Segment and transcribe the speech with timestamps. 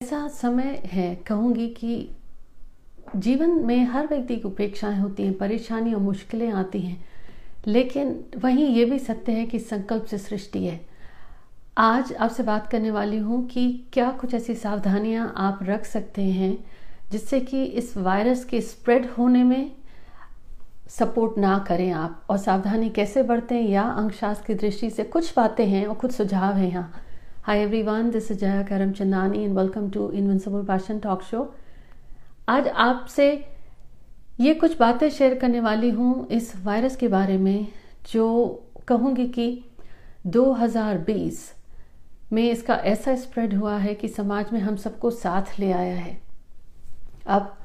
[0.00, 2.08] ऐसा समय है, कहूँगी कि
[3.16, 7.04] जीवन में हर व्यक्ति की उपेक्षाएँ होती हैं, परेशानी और मुश्किलें आती हैं,
[7.66, 10.80] लेकिन वहीं ये भी सत्य है कि संकल्प से सृष्टि है।
[11.78, 16.56] आज आपसे बात करने वाली हूँ कि क्या कुछ ऐसी सावधानियाँ आप रख सकते हैं
[17.10, 19.70] जिससे कि इस वायरस के स्प्रेड होने में
[20.90, 22.24] सपोर्ट ना करें आप?
[22.30, 23.60] और सावधानी कैसे बरतें?
[23.60, 26.92] या अंकशास्त्र की दृष्टि से कुछ बातें हैं और कुछ सुझाव हैं यहाँ।
[27.44, 28.62] Hi everyone this is Jaya
[28.92, 31.42] Karamchandani and welcome to invincible passion talk show
[32.48, 33.28] आज आपसे
[34.40, 37.66] ये कुछ बातें शेयर करने वाली हूँ इस वायरस के बारे में,
[38.12, 39.64] जो कहूँगी कि
[40.28, 41.40] 2020
[42.32, 46.18] में इसका ऐसा स्प्रेड हुआ है कि समाज में हम सबको साथ ले आया है।
[47.28, 47.56] अब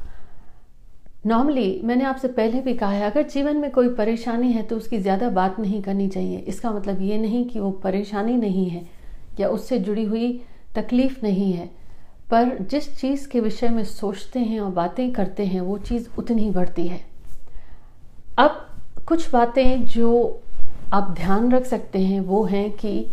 [1.28, 5.00] नॉर्मली मैंने आपसे पहले भी कहा है, अगर जीवन में कोई परेशानी है तो उसकी
[5.00, 8.95] ज़्यादा बात नहीं करनी चाहिए। इसका मतलब ये नहीं कि वो परेशानी नहीं है।
[9.40, 10.42] या उससे जुड़ी हुई
[10.76, 11.70] तकलीफ़ नहीं है।
[12.32, 16.50] पर जिस चीज़ के विषय में सोचते हैं और बातें करते हैं, वो चीज़ उतनी
[16.52, 17.06] बढ़ती है।
[18.38, 18.70] अब
[19.08, 20.42] कुछ बातें जो
[20.94, 23.08] आप ध्यान रख सकते हैं, वो हैं कि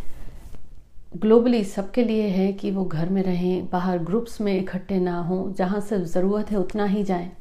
[1.17, 5.53] ग्लोबली सबके लिए है कि वो घर में रहें, बाहर ग्रुप्स में इकट्ठे ना हों,
[5.53, 7.33] जहाँ सिर्फ़ ज़रूरत है उतना ही जाएँ।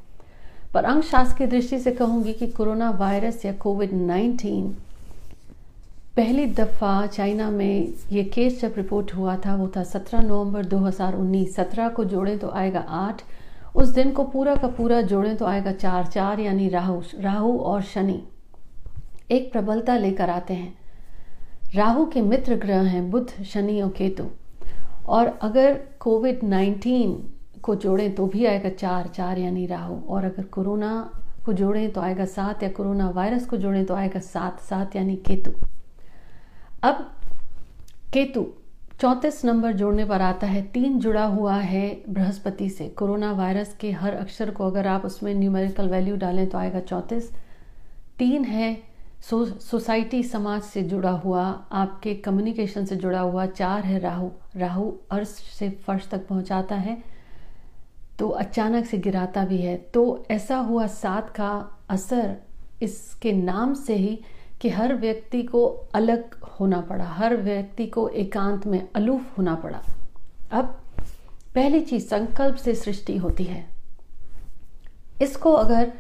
[0.74, 4.76] पर अंगशास्त्र की दृष्टि से कहूँगी कि कोरोना वायरस या कोविड 19
[6.18, 11.56] पहली दफ़ा चाइना में ये केस जब रिपोर्ट हुआ था, वो था 17 नवंबर 2019
[11.56, 13.22] 17 को जोड़ें तो आएगा 8
[13.76, 17.82] उस दिन को पूरा का पूरा जोड़ें तो आएगा चार चार यानी राहु राहु और
[17.84, 18.20] शनि।
[19.32, 20.74] एक प्रबलता लेकर आते हैं।
[21.76, 24.28] राहु के मित्र ग्रह हैं बुध, शनि और केतु।
[25.08, 27.16] और अगर कोविड 19
[27.64, 30.94] को जोड़ें तो भी आएगा चार चार यानी राहु। और अगर कोरोना
[31.46, 35.16] को जोड़ें तो आएगा सात या कोरोना वायरस को जोड़ें तो आएगा सात सात यानी
[35.28, 35.52] केतु।
[36.84, 37.10] अब
[38.14, 38.46] केतु
[39.02, 43.92] चौंतीस नंबर जोड़ने पर आता है तीन जुड़ा हुआ है बृहस्पति से। कोरोना वायरस के
[43.92, 47.32] हर अक्षर को अगर आप उसमें न्यूमेरिकल वैल्यू डालें तो आएगा चौंतीस।
[48.18, 48.78] तीन है
[49.22, 54.92] सो, सोसाइटी समाज से जुड़ा हुआ आपके कम्युनिकेशन से जुड़ा हुआ। चार है राहु राहु
[55.12, 55.28] अर्श
[55.60, 56.98] से फर्श तक पहुंचाता है
[58.20, 61.52] तो अचानक से गिराता भी है। तो ऐसा हुआ सात का
[61.90, 62.36] असर
[62.82, 64.20] इसके नाम से ही
[64.62, 69.82] कि हर व्यक्ति को अलग होना पड़ा, हर व्यक्ति को एकांत में अलूफ होना पड़ा।
[70.52, 70.78] अब
[71.56, 73.66] पहली चीज़ संकल्प से सृष्टि होती है।
[75.22, 75.92] इसको अगर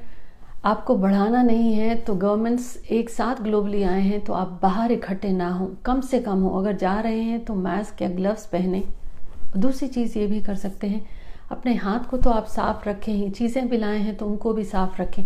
[0.66, 5.32] आपको बढ़ाना नहीं है तो गवर्नमेंट्स एक साथ ग्लोबली आए हैं तो आप बाहर इकट्ठे
[5.32, 8.84] ना हो, कम से कम हो। अगर जा रहे हैं तो मास्क या ग्लव्स पहने।
[9.58, 11.06] दूसरी चीज़ ये भी कर सकते हैं,
[11.52, 14.64] अपने हाथ को तो आप साफ़ रखें ही, चीज़ें भी लाए हैं तो उनको भी
[14.66, 15.24] साफ़ रखें।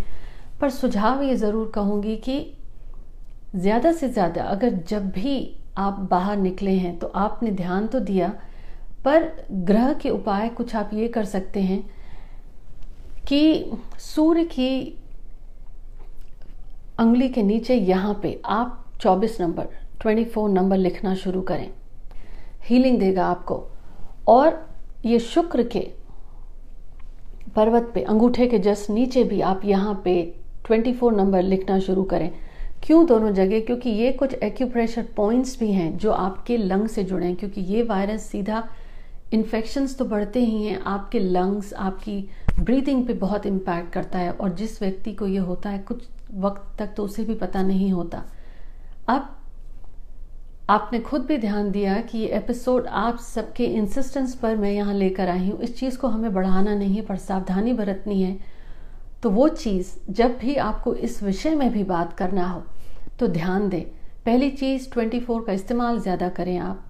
[0.61, 2.39] पर सुझाव ये ज़रूर कहूँगी कि
[3.55, 8.27] ज़्यादा से ज़्यादा अगर जब भी आप बाहर निकले हैं तो आपने ध्यान तो दिया,
[9.05, 11.83] पर ग्रह के उपाय कुछ आप ये कर सकते हैं
[13.27, 14.97] कि सूर्य की
[16.99, 19.67] अंगुली के नीचे यहाँ पे आप 24 नंबर
[20.01, 21.69] 24 नंबर लिखना शुरू करें।
[22.63, 23.63] हीलिंग देगा आपको।
[24.27, 24.65] और
[25.05, 25.87] ये शुक्र के
[27.55, 30.15] पर्वत पे, अंगूठे के जस्ट नीचे भी आप यहाँ पे
[30.65, 32.29] 24 नंबर लिखना शुरू करें।
[32.85, 37.25] क्यों दोनों जगह क्योंकि ये कुछ एक्यूप्रेशर पॉइंट्स भी हैं जो आपके लंग से जुड़े
[37.25, 38.63] हैं, क्योंकि ये वायरस सीधा
[39.33, 42.17] इन्फेक्शंस तो बढ़ते ही हैं, आपके लंग्स आपकी
[42.59, 46.03] ब्रीदिंग पे बहुत इम्पैक्ट करता है, और जिस व्यक्ति को ये होता है, कुछ
[46.33, 48.23] वक्त तक तो उसे भी पता नहीं होता।
[49.07, 49.35] अब
[50.69, 55.29] आपने खुद भी ध्यान दिया कि ये एपिसोड आप सबके इंसिस्टेंस पर मैं यहाँ लेकर
[55.29, 58.37] आई हूँ। इस चीज़ को हमें बढ़ाना नहीं है, पर सावधानी बरतनी है।
[59.23, 62.63] तो वो चीज़ जब भी आपको इस विषय में भी बात करना हो
[63.19, 63.81] तो ध्यान दें,
[64.25, 66.83] पहली चीज़ 24 का इस्तेमाल ज़्यादा करें आप।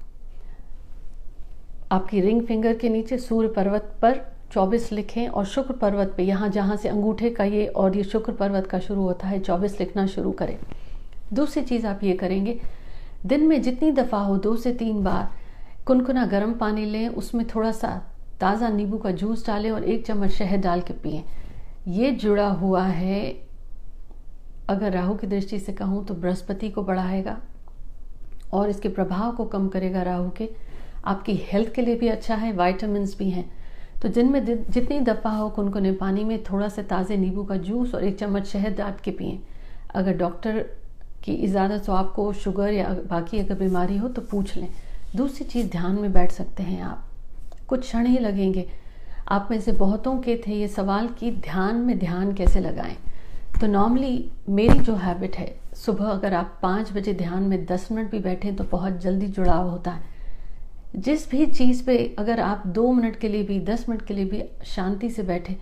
[1.92, 4.20] आपकी रिंग फिंगर के नीचे सूर्य पर्वत पर
[4.52, 8.32] 24 लिखें और शुक्र पर्वत पे, यहाँ जहाँ से अंगूठे का ये और ये शुक्र
[8.32, 10.58] पर्वत का शुरू होता है 24 लिखना शुरू करें।
[11.34, 12.60] दूसरी चीज़ आप ये करेंगे,
[13.26, 15.30] दिन में जितनी दफ़ा हो, दो से तीन बार,
[15.88, 17.98] कुनकुना गर्म पानी लें, उसमें थोड़ा सा
[18.40, 21.24] ताज़ा नींबू का जूस डालें और एक चम्मच शहद डाल के पिए।
[21.90, 23.45] ये जुड़ा हुआ है
[24.70, 27.38] अगर राहु की दृष्टि से कहूँ तो बृहस्पति को बढ़ाएगा
[28.54, 30.50] और इसके प्रभाव को कम करेगा राहु के।
[31.06, 33.46] आपकी हेल्थ के लिए भी अच्छा है वाइटामिन भी हैं।
[34.02, 37.96] तो जिनमें जितनी दफ़ा हो उनको कुनकुने पानी में थोड़ा सा ताज़े नींबू का जूस
[37.96, 39.40] और एक चम्मच शहद डाल के पिए।
[39.96, 40.60] अगर डॉक्टर
[41.24, 44.68] की इजाज़त हो, आपको शुगर या बाकी अगर बीमारी हो तो पूछ लें।
[45.16, 47.04] दूसरी चीज़, ध्यान में बैठ सकते हैं आप।
[47.68, 48.70] कुछ क्षण ही लगेंगे।
[49.28, 52.98] आप में से बहुतों के थे, ये सवाल कि ध्यान में ध्यान कैसे लगाएँ?
[53.62, 58.12] तो नॉर्मली मेरी जो हैबिट है, सुबह अगर आप पाँच बजे ध्यान में दस मिनट
[58.12, 60.14] भी बैठें तो बहुत जल्दी जुड़ाव होता है।
[60.96, 64.26] जिस भी चीज़ पे अगर आप दो मिनट के लिए भी, दस मिनट के लिए
[64.26, 65.56] भी शांति से बैठे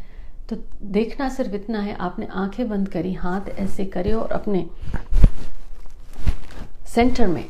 [0.49, 4.65] तो देखना सिर्फ़ इतना है, आपने आँखें बंद करी, हाथ ऐसे करे और अपने
[6.85, 7.45] सेंटर में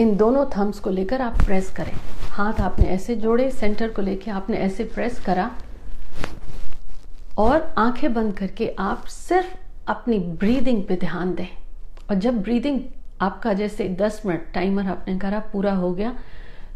[0.00, 1.92] इन दोनों थम्स को लेकर आप प्रेस करें।
[2.30, 5.50] हाथ आपने ऐसे जोड़े सेंटर को लेकर आपने ऐसे प्रेस करा
[7.38, 9.56] और आँखें बंद करके आप सिर्फ़
[9.88, 11.46] अपनी ब्रीदिंग पे ध्यान दें।
[12.10, 12.80] और जब ब्रीदिंग
[13.20, 16.16] आपका जैसे 10 मिनट टाइमर आपने करा, पूरा हो गया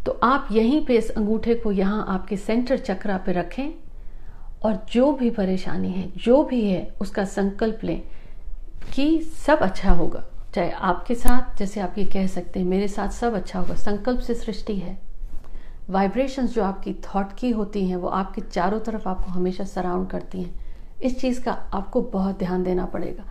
[0.07, 3.69] तो आप यहीं पे इस अंगूठे को यहाँ आपके सेंटर चक्रा पे रखें
[4.65, 8.01] और जो भी परेशानी है, जो भी है, उसका संकल्प लें
[8.95, 10.25] कि सब अच्छा होगा।
[10.55, 14.21] चाहे आपके साथ, जैसे आप ये कह सकते हैं, मेरे साथ सब अच्छा होगा। संकल्प
[14.21, 14.99] से सृष्टि है।
[15.91, 20.43] वाइब्रेशंस जो आपकी थॉट की होती हैं, वो आपके चारों तरफ़ आपको हमेशा सराउंड करती
[20.43, 20.68] हैं।
[21.03, 23.25] इस चीज़ का आपको बहुत ध्यान देना पड़ेगा।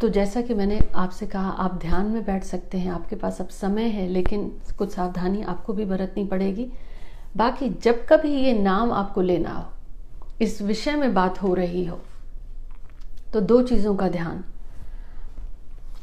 [0.00, 3.48] तो जैसा कि मैंने आपसे कहा, आप ध्यान में बैठ सकते हैं, आपके पास अब
[3.48, 4.48] समय है, लेकिन
[4.78, 6.70] कुछ सावधानी आपको भी बरतनी पड़ेगी।
[7.36, 9.64] बाकी जब कभी ये नाम आपको लेना हो,
[10.40, 12.00] इस विषय में बात हो रही हो
[13.32, 14.44] तो दो चीज़ों का ध्यान।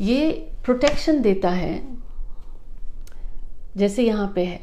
[0.02, 0.32] ये
[0.66, 1.82] प्रोटेक्शन देता है,
[3.78, 4.60] जैसे यहाँ पे है,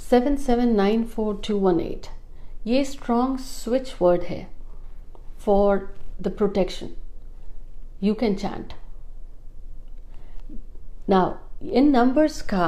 [0.00, 2.06] seven seven nine four two one eight.
[2.66, 4.46] ये स्ट्रॉन्ग स्विच वर्ड है
[5.44, 6.88] for the protection
[8.02, 8.72] you can chant
[11.08, 12.66] now in numbers का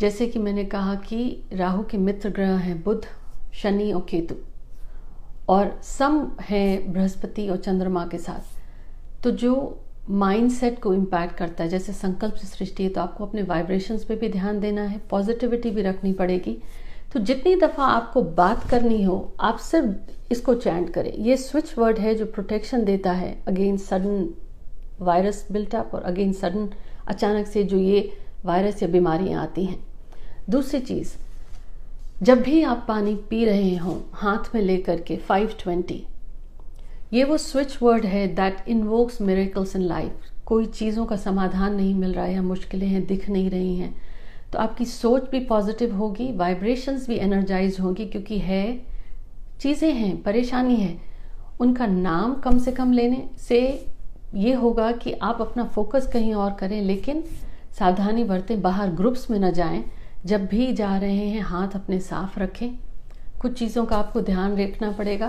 [0.00, 1.18] जैसे कि मैंने कहा कि
[1.52, 3.06] राहु के मित्र ग्रह हैं बुध,
[3.54, 4.34] शनि और केतु,
[5.48, 9.54] और सम है बृहस्पति और चंद्रमा के साथ। तो जो
[10.10, 14.16] माइंडसेट को इम्पैक्ट करता है, जैसे संकल्प से सृष्टि है तो आपको अपने वाइब्रेशंस पे
[14.16, 16.56] भी ध्यान देना है पॉजिटिविटी भी रखनी पड़ेगी।
[17.12, 21.98] तो जितनी दफ़ा आपको बात करनी हो, आप सिर्फ़ इसको चैंट करें। ये स्विच वर्ड
[21.98, 24.28] है जो प्रोटेक्शन देता है against sudden
[25.00, 26.68] virus built up और अगेंस्ट सडन
[27.08, 28.00] अचानक से जो ये
[28.44, 29.78] वायरस या बीमारियाँ आती हैं।
[30.50, 31.14] दूसरी चीज़,
[32.22, 36.00] जब भी आप पानी पी रहे हों, हाथ में लेकर के 520
[37.12, 41.94] ये वो स्विच वर्ड है that invokes miracles in life कोई चीज़ों का समाधान नहीं
[41.94, 43.94] मिल रहा है या मुश्किलें हैं, दिख नहीं रही हैं।
[44.52, 48.78] तो आपकी सोच भी पॉजिटिव होगी वाइब्रेशंस भी एनर्जाइज होगी क्योंकि है,
[49.60, 50.96] चीज़ें हैं, परेशानी है।
[51.60, 53.60] उनका नाम कम से कम लेने से
[54.34, 57.22] ये होगा कि आप अपना फोकस कहीं और करें, लेकिन
[57.78, 59.84] सावधानी बरतें, बाहर ग्रुप्स में न जाएँ।
[60.26, 62.70] जब भी जा रहे हैं, हाथ अपने साफ़ रखें।
[63.40, 65.28] कुछ चीज़ों का आपको ध्यान रखना पड़ेगा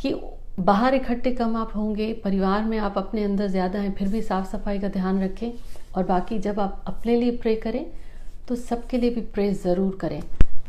[0.00, 0.14] कि
[0.60, 4.46] बाहर इकट्ठे कम आप होंगे, परिवार में आप अपने अंदर ज़्यादा हैं, फिर भी साफ़
[4.46, 5.52] सफ़ाई का ध्यान रखें।
[5.96, 7.84] और बाकी जब आप अपने लिए प्रे करें
[8.48, 10.22] तो सबके लिए भी प्रे ज़रूर करें।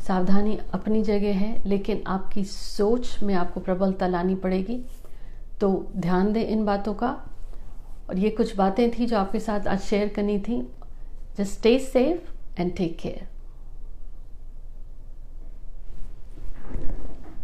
[0.07, 4.79] सावधानी अपनी जगह है, लेकिन आपकी सोच में आपको प्रबलता लानी पड़ेगी।
[5.62, 7.09] तो ध्यान दें इन बातों का।
[8.09, 10.62] और ये कुछ बातें थी जो आपके साथ आज शेयर करनी थी।
[11.38, 13.27] Just stay safe and take care